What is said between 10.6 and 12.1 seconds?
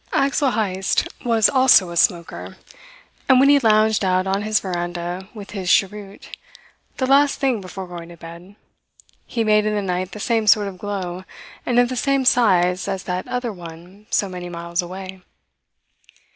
of glow and of the